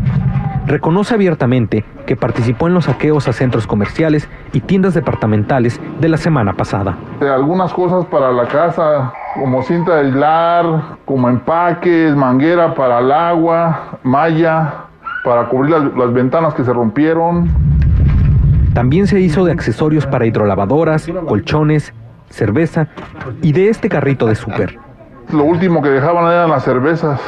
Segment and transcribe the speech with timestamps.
[0.66, 6.18] Reconoce abiertamente que participó en los saqueos a centros comerciales y tiendas departamentales de la
[6.18, 6.96] semana pasada.
[7.22, 10.66] Algunas cosas para la casa, como cinta de aislar,
[11.06, 14.86] como empaques, manguera para el agua, malla
[15.26, 17.50] para cubrir las, las ventanas que se rompieron.
[18.74, 21.94] También se hizo de accesorios para hidrolavadoras, colchones,
[22.30, 22.88] cerveza
[23.42, 24.83] y de este carrito de súper.
[25.32, 27.20] Lo último que dejaban eran las cervezas.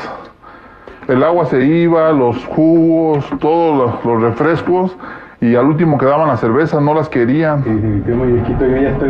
[1.08, 4.98] El agua se iba, los jugos, todos los, los refrescos
[5.42, 7.64] y al último quedaban las cervezas, no las querían.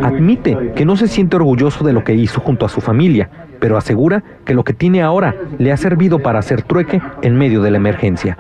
[0.04, 3.78] Admite que no se siente orgulloso de lo que hizo junto a su familia, pero
[3.78, 7.72] asegura que lo que tiene ahora le ha servido para hacer trueque en medio de
[7.72, 8.38] la emergencia.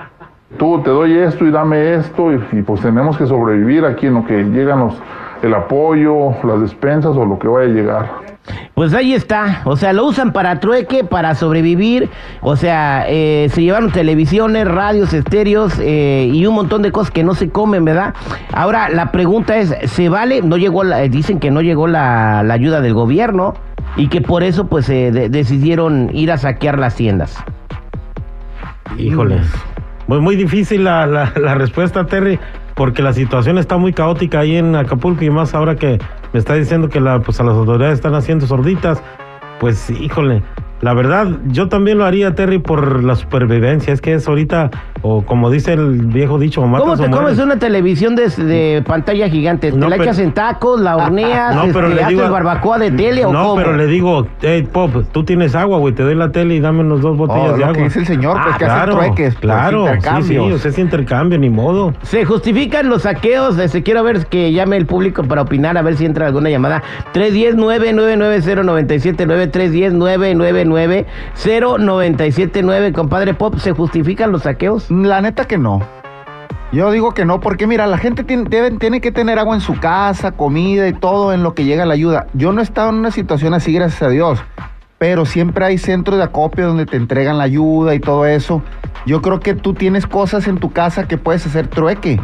[0.57, 4.15] Tú te doy esto y dame esto y, y pues tenemos que sobrevivir aquí en
[4.15, 4.95] lo que llegan los,
[5.41, 8.34] el apoyo, las despensas o lo que vaya a llegar.
[8.73, 12.09] Pues ahí está, o sea, lo usan para trueque, para sobrevivir,
[12.41, 17.23] o sea, eh, se llevaron televisiones, radios, estéreos eh, y un montón de cosas que
[17.23, 18.13] no se comen, ¿verdad?
[18.53, 20.41] Ahora, la pregunta es, ¿se vale?
[20.41, 23.53] No llegó, la, dicen que no llegó la, la, ayuda del gobierno
[23.95, 27.37] y que por eso pues eh, de, decidieron ir a saquear las tiendas.
[28.97, 29.47] Híjoles,
[30.05, 32.39] pues muy difícil la, la, la respuesta, Terry
[32.75, 35.97] porque la situación está muy caótica ahí en Acapulco y más ahora que
[36.35, 39.01] me está diciendo que la, pues a las autoridades están haciendo sorditas,
[39.61, 40.43] pues híjole,
[40.81, 43.93] la verdad, yo también lo haría, Terry, por la supervivencia.
[43.93, 44.71] Es que es ahorita,
[45.01, 49.29] o como dice el viejo dicho, o ¿Cómo te comes una televisión de, de pantalla
[49.29, 49.71] gigante?
[49.71, 52.77] ¿Te no, la pero, echas en tacos, la horneas, no, pero este, le digo, barbacoa
[52.77, 53.55] de tele no, o cómo?
[53.55, 56.81] pero le digo, hey, Pop, tú tienes agua, güey, te doy la tele y dame
[56.81, 57.77] unos dos botellas oh, de agua.
[57.77, 59.93] que dice el señor, pues ah, que claro, hace trueques, Claro, sí,
[60.23, 61.93] sí, o sea, ese intercambio, ni modo.
[62.01, 65.95] Se justifican los saqueos, este, quiero ver que llame el público para opinar, a ver
[65.95, 66.83] si entra alguna llamada.
[67.13, 74.91] 310-999-0979, 310-999 0979, compadre Pop, ¿se justifican los saqueos?
[74.91, 75.81] La neta que no.
[76.71, 79.61] Yo digo que no, porque mira, la gente tiene, debe, tiene, que tener agua en
[79.61, 82.27] su casa, comida y todo en lo que llega la ayuda.
[82.33, 84.39] Yo no he estado en una situación así, gracias a Dios,
[84.97, 88.61] pero siempre hay centros de acopio donde te entregan la ayuda y todo eso.
[89.05, 92.19] Yo creo que tú tienes cosas en tu casa que puedes hacer trueque.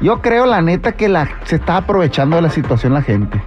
[0.00, 3.42] Yo creo, la neta, que la, se está aprovechando de la situación la gente.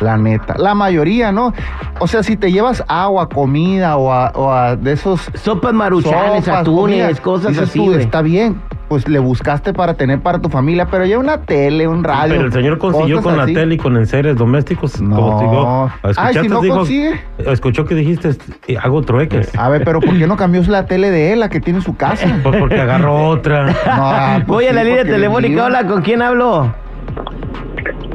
[0.00, 0.54] La neta.
[0.58, 1.52] La mayoría, ¿no?
[1.98, 5.30] O sea, si te llevas agua, comida o a, o a de esos.
[5.34, 7.78] Sopas maruchanes, sopas, atunes, comida, cosas así.
[7.78, 8.60] Tú, está bien.
[8.88, 12.34] Pues le buscaste para tener para tu familia, pero ya una tele, un radio.
[12.34, 13.52] Pero el señor consiguió con así.
[13.52, 15.00] la tele y con enseres domésticos.
[15.00, 15.16] No.
[15.16, 15.90] Consiguió.
[16.16, 17.20] Ay, si no dijo, consigue.
[17.38, 18.30] Escuchó que dijiste,
[18.80, 19.50] hago trueques.
[19.58, 21.84] A ver, pero ¿por qué no cambió la tele de él, la que tiene en
[21.84, 22.38] su casa?
[22.44, 23.66] Pues porque agarró otra.
[23.66, 25.64] No, pues Voy sí, a la línea telefónica.
[25.64, 26.72] Hola, ¿con quién hablo?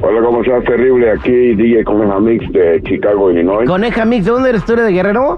[0.03, 0.63] Hola, ¿cómo estás?
[0.63, 1.11] Terrible.
[1.11, 3.67] Aquí DJ Coneja Mix de Chicago, Illinois.
[3.67, 4.75] Coneja Mix, ¿de dónde eres tú?
[4.75, 5.37] ¿De Guerrero?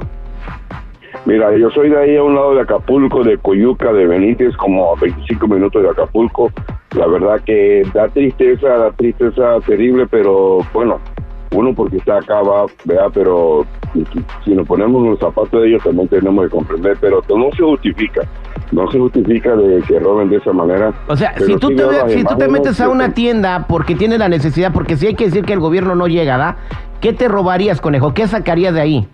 [1.25, 4.93] Mira, yo soy de ahí a un lado de Acapulco, de Coyuca, de Benítez, como
[4.93, 6.49] a 25 minutos de Acapulco.
[6.97, 10.99] La verdad que da tristeza, da tristeza terrible, pero bueno,
[11.53, 13.65] uno porque está acá va, vea, pero
[14.43, 17.63] si nos ponemos en los zapatos de ellos también tenemos que comprender, pero no se
[17.63, 18.21] justifica.
[18.71, 20.91] No se justifica de que roben de esa manera.
[21.07, 24.29] O sea, si tú, te, si tú te metes a una tienda porque tienes la
[24.29, 26.57] necesidad, porque si hay que decir que el gobierno no llega, ¿da?
[26.99, 28.13] ¿Qué te robarías, conejo?
[28.13, 29.07] ¿Qué sacarías de ahí?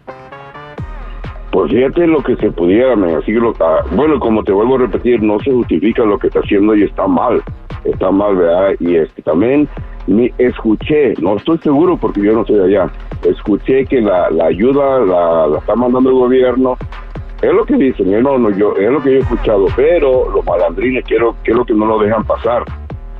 [1.51, 4.80] Pues fíjate lo que se pudiera, me así lo, ah, bueno, como te vuelvo a
[4.80, 7.42] repetir, no se justifica lo que está haciendo y está mal,
[7.84, 8.76] está mal, ¿verdad?
[8.80, 9.68] Y este también
[10.08, 12.92] me escuché, no estoy seguro porque yo no estoy allá,
[13.24, 16.78] escuché que la, la ayuda la, la, está mandando el gobierno,
[17.42, 20.46] es lo que dicen, no, no, yo, es lo que yo he escuchado, pero los
[20.46, 22.64] malandrines quiero, lo que no lo dejan pasar,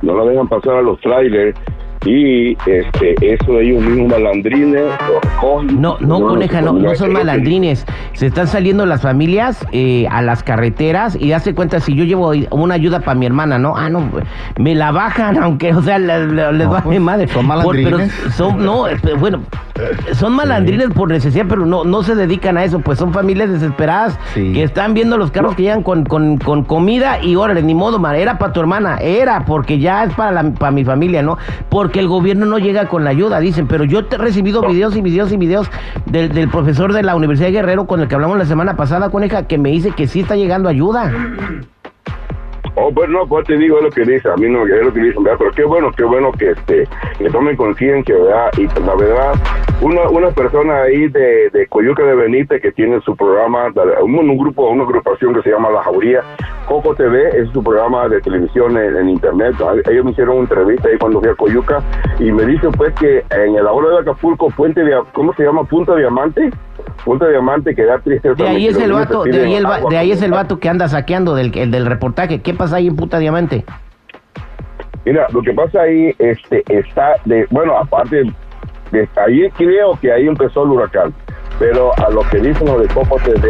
[0.02, 1.58] no lo dejan pasar a los trailers
[2.06, 5.80] y este eso ellos mismos malandrines lo recogen.
[5.80, 7.84] No, no, coneja, no, no son malandrines.
[8.14, 12.32] Se están saliendo las familias eh, a las carreteras y hace cuenta si yo llevo
[12.50, 13.76] una ayuda para mi hermana, ¿no?
[13.76, 14.08] Ah, no,
[14.58, 17.28] me la bajan, aunque, o sea, le- le- les No, va pues, madre.
[17.28, 18.34] son Por- pero malandrines.
[18.34, 19.40] son, no, eh, bueno,
[20.12, 24.18] son malandrines por necesidad, pero no, no se dedican a eso, pues son familias desesperadas
[24.34, 24.52] Sí.
[24.52, 27.98] que están viendo los carros que llegan con, con, con comida y órale, ni modo,
[27.98, 31.36] man, era para tu hermana, era porque ya es para, la- para mi familia, ¿no?
[31.90, 34.94] Porque el gobierno no llega con la ayuda, dicen, pero yo te he recibido videos
[34.94, 35.68] y videos y videos
[36.06, 39.10] del, del profesor de la Universidad de Guerrero con el que hablamos la semana pasada,
[39.10, 41.12] coneja, que me dice que sí está llegando ayuda.
[42.76, 45.00] Oh, pues no, pues te digo lo que dice, a mí no es lo que
[45.00, 45.38] dicen, ¿verdad?
[45.38, 46.88] Pero qué bueno, qué bueno que este
[47.18, 48.50] que tomen conciencia, ¿verdad?
[48.56, 49.32] Y pues la verdad,
[49.80, 53.72] una, una persona ahí de, de Coyuca de Benítez que tiene su programa,
[54.02, 56.22] un, un grupo, una agrupación que se llama La Jauría,
[56.66, 59.56] Coco TV, es su programa de televisión en, internet.
[59.90, 61.82] Ellos me hicieron una entrevista ahí cuando fui a Coyuca
[62.20, 65.64] y me dicen pues que en el ahora de Acapulco, Puente de, ¿cómo se llama?
[65.64, 66.50] Punta Diamante.
[67.04, 68.34] Punta Diamante que da tristeza.
[68.34, 70.68] De ahí es el vato, de ahí, el va- de ahí es el vato que
[70.68, 72.40] anda saqueando del, el del reportaje.
[72.42, 73.64] ¿Qué pasa ahí en puta diamante?
[75.04, 78.22] Mira, lo que pasa ahí este, está, de, bueno, aparte,
[78.92, 81.14] de, ahí creo que ahí empezó el huracán,
[81.58, 83.48] pero a lo que dicen los de Coco TV,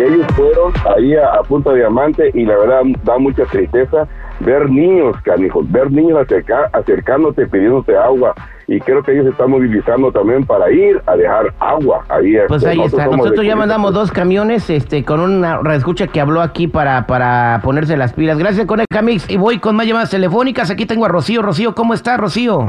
[0.00, 4.06] ellos fueron ahí a, a Punta Diamante y la verdad da mucha tristeza
[4.40, 8.34] ver niños, canijos, ver niños acerca, acercándote, pidiéndote agua.
[8.66, 12.36] Y creo que ellos se están movilizando también para ir a dejar agua ahí.
[12.48, 13.06] Pues Este, ahí está.
[13.06, 17.96] Nosotros ya mandamos dos camiones este, con una escucha que habló aquí para, para ponerse
[17.96, 18.38] las pilas.
[18.38, 19.28] Gracias, Coneja Mix.
[19.28, 20.70] Y voy con más llamadas telefónicas.
[20.70, 21.42] Aquí tengo a Rocío.
[21.42, 22.66] Rocío, ¿cómo está, Rocío?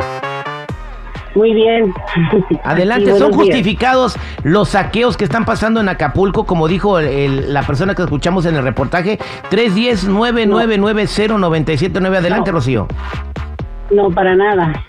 [1.36, 1.94] Muy bien.
[2.64, 3.42] Adelante, Sí, ¿son días.
[3.42, 8.04] justificados los saqueos que están pasando en Acapulco, como dijo el- el- la persona que
[8.04, 9.18] escuchamos en el reportaje?
[9.50, 12.18] 310-999-0979.
[12.18, 12.88] Adelante, Rocío.
[13.92, 14.84] No, para nada.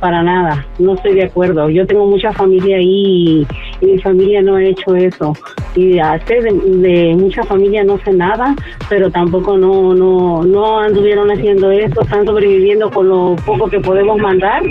[0.00, 0.66] Para nada.
[0.78, 1.70] No estoy de acuerdo.
[1.70, 3.46] Yo tengo mucha familia ahí
[3.80, 5.32] y, y mi familia no ha hecho eso.
[5.74, 8.54] Y hacer de, de mucha familia no sé nada,
[8.88, 12.02] pero tampoco no, no, no anduvieron haciendo eso.
[12.02, 14.62] Están sobreviviendo con lo poco que podemos mandar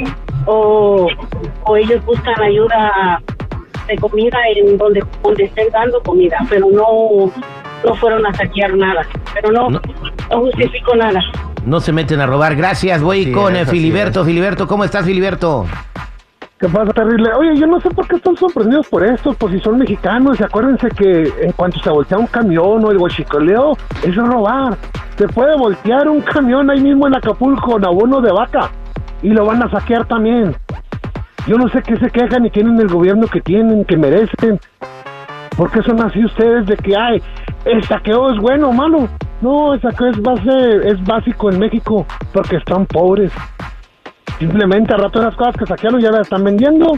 [0.46, 1.08] o,
[1.66, 3.22] o ellos buscan ayuda
[3.88, 7.32] de comida en donde, donde estén dando comida, pero no,
[7.86, 9.06] no fueron a saquear nada.
[9.34, 9.82] Pero no, No.
[10.30, 11.20] no justifico nada.
[11.66, 12.56] No se meten a robar.
[12.56, 14.24] Gracias, voy Sí, con eh, Filiberto.
[14.26, 15.66] Filiberto, ¿cómo estás, Filiberto?
[16.60, 17.30] ¿Qué pasa, terrible?
[17.34, 20.44] Oye, yo no sé por qué están sorprendidos por esto, pues si son mexicanos, y
[20.44, 24.78] acuérdense que en cuanto se voltea un camión o el huachicoleo, es robar.
[25.18, 28.72] Se puede voltear un camión ahí mismo en Acapulco con abono de vaca
[29.24, 30.56] y lo van a saquear también.
[31.48, 34.60] Yo no sé qué se quejan y tienen el gobierno que tienen, que merecen.
[35.58, 37.22] ¿Por qué son así ustedes de que, ay,
[37.66, 39.08] el saqueo es bueno o malo?
[39.42, 43.32] No, el saqueo es, base, es básico en México porque están pobres.
[44.40, 46.98] Simplemente a rato las cosas que saquearon ya las están vendiendo.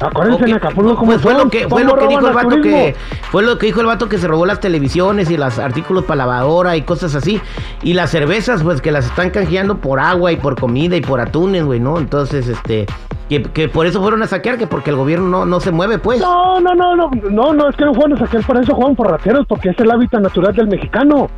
[0.00, 2.34] Acuérdense en Ok, Acapulco cómo pues fue son, lo que fue lo que dijo el
[2.34, 2.96] vato que
[3.30, 6.16] fue lo que dijo el vato que se robó las televisiones y los artículos para
[6.16, 7.40] lavadora y cosas así.
[7.82, 11.20] Y las cervezas pues que las están canjeando por agua y por comida y por
[11.20, 12.86] atunes güey no entonces este
[13.30, 15.98] que, que por eso fueron a saquear que porque el gobierno no, no se mueve
[15.98, 16.20] pues.
[16.20, 18.96] No, no, no, no, no, no, es que no juegan a saquear por eso, juegan
[18.96, 21.28] por rateros, porque es el hábitat natural del mexicano.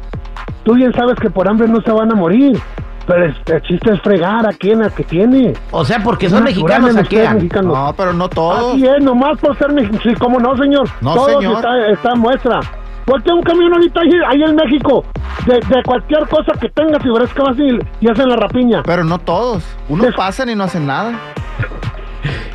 [0.65, 2.59] Tú bien sabes que por hambre no se van a morir,
[3.07, 5.53] pero el chiste es fregar a quien, al que tiene.
[5.71, 7.75] o sea porque son natural mexicanos saquean mexicanos.
[7.77, 8.75] No, pero no todos.
[8.75, 10.01] Así es, nomás por ser mexicano.
[10.03, 10.89] Sí, cómo no, señor.
[11.01, 11.57] No, Todos señor.
[11.57, 12.61] Está, está en muestra.
[13.05, 15.05] Voltea un camión ahorita ahí, ahí en México,
[15.47, 18.83] de, de cualquier cosa que tengas y verás que vas y, y hacen la rapiña.
[18.85, 19.65] Pero no todos.
[19.89, 21.19] Unos Es- pasan y no hacen nada.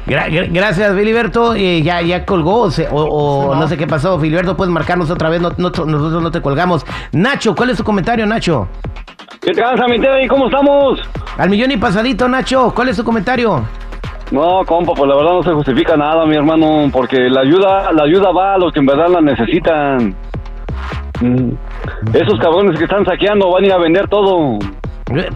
[0.05, 2.95] Gra- gra- gracias Filiberto Eh, ya ya colgó o, se- o-
[3.49, 3.59] o no.
[3.61, 3.67] no.
[3.67, 7.53] sé qué pasó Filiberto puedes marcarnos otra vez no- no- nosotros no te colgamos Nacho
[7.53, 8.69] ¿cuál es tu comentario Nacho?
[9.47, 10.27] ¿Qué tranza, mi Teddy?
[10.27, 10.99] ¿Cómo estamos?
[11.37, 13.63] al millón y pasadito Nacho ¿cuál es tu comentario?
[14.29, 18.03] No, compa, pues la verdad no se justifica nada, mi hermano, porque la ayuda, la
[18.03, 20.13] ayuda va a los que en verdad la necesitan.
[21.21, 21.51] Mm.
[22.13, 24.59] Esos cabrones que están saqueando van a ir a vender todo.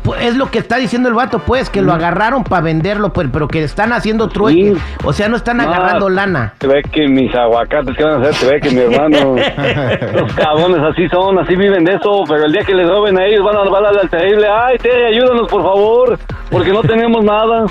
[0.03, 3.27] Pues, Es lo que está diciendo el vato, pues, que lo agarraron para venderlo, pues,
[3.31, 4.75] pero que están haciendo trueque.
[4.75, 4.81] Sí.
[5.03, 6.53] O sea, no están agarrando lana.
[6.59, 9.35] Se ve que mis aguacates que van a hacer, se ve que mi hermano,
[10.13, 13.25] los cabrones así son, así viven de eso, pero el día que les roben a
[13.25, 17.65] ellos van a hablar al terrible, ay, Teddy, ayúdanos por favor, porque no tenemos nada.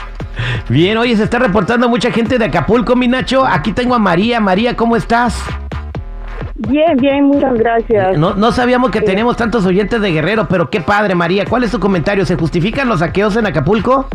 [0.68, 3.44] Bien, oye, se está reportando mucha gente de Acapulco, mi Nacho.
[3.44, 4.40] Aquí tengo a María.
[4.40, 5.42] María, ¿cómo estás?
[6.56, 8.18] Bien, bien, muchas gracias.
[8.18, 11.44] No, no sabíamos que teníamos tantos oyentes de Guerrero, pero qué padre, María.
[11.46, 12.24] ¿Cuál es tu comentario?
[12.26, 14.06] ¿Se justifican los saqueos en Acapulco?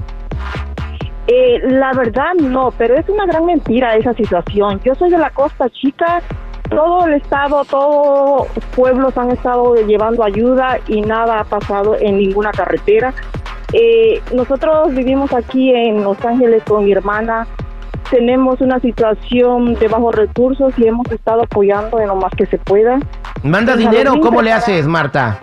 [1.27, 4.79] Eh, la verdad no, pero es una gran mentira esa situación.
[4.83, 6.21] Yo soy de la Costa Chica,
[6.69, 12.51] todo el estado, todos pueblos han estado llevando ayuda y nada ha pasado en ninguna
[12.51, 13.13] carretera.
[13.73, 17.47] Eh, nosotros vivimos aquí en Los Ángeles con mi hermana.
[18.11, 22.57] Tenemos una situación de bajos recursos y hemos estado apoyando en lo más que se
[22.57, 22.99] pueda.
[23.43, 25.37] ¿Manda En dinero Halloween cómo le haces, Marta?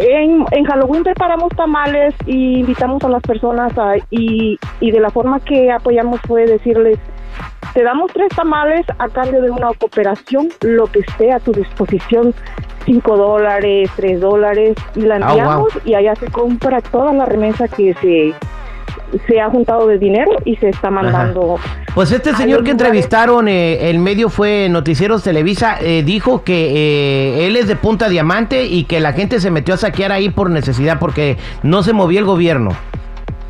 [0.00, 5.10] En, en Halloween preparamos tamales y invitamos a las personas a- y, y de la
[5.10, 6.98] forma que apoyamos fue decirles,
[7.74, 12.34] te damos tres tamales a cambio de una cooperación, lo que esté a tu disposición,
[12.84, 15.82] cinco dólares, tres dólares, y la Ah, enviamos wow.
[15.84, 18.34] y allá se compra toda la remesa que se,
[19.26, 21.56] se ha juntado de dinero y se está mandando.
[21.94, 26.70] Pues este señor que entrevistaron, eh, el medio fue Noticieros Televisa, eh, dijo que
[27.36, 30.30] eh, él es de Punta Diamante y que la gente se metió a saquear ahí
[30.30, 32.70] por necesidad porque no se movía el gobierno.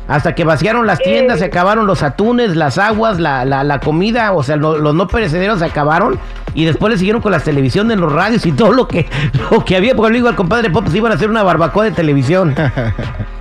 [0.05, 1.39] Hasta que vaciaron las tiendas, Eh.
[1.39, 5.07] se acabaron los atunes, las aguas, la, la, la comida, o sea, lo- los no
[5.07, 6.19] perecederos se acabaron
[6.53, 9.07] y después le siguieron con las televisiones, los radios y todo lo que,
[9.51, 9.95] lo que había.
[9.95, 12.53] Porque le digo al compadre Pop, se iban a hacer una barbacoa de televisión.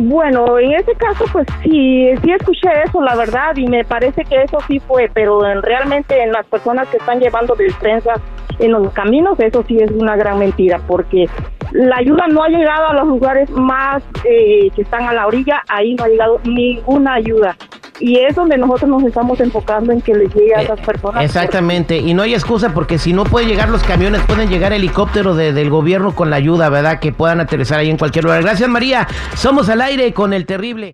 [0.00, 4.42] Bueno, en ese caso, pues sí, sí escuché eso, la verdad, y me parece que
[4.42, 8.20] eso sí fue, pero en, realmente en las personas que están llevando despensas
[8.60, 11.26] en los caminos, eso sí es una gran mentira, porque
[11.72, 15.62] la ayuda no ha llegado a los lugares más eh, que están a la orilla,
[15.68, 17.56] ahí no ha llegado ninguna ayuda.
[18.00, 21.24] Y es donde nosotros nos estamos enfocando en que les llegue a esas personas.
[21.24, 25.36] Exactamente, y no hay excusa porque si no pueden llegar los camiones, pueden llegar helicópteros
[25.36, 27.00] de- del gobierno con la ayuda, ¿verdad?
[27.00, 28.42] Que puedan aterrizar ahí en cualquier lugar.
[28.42, 30.86] Gracias María, somos al aire con el terrible.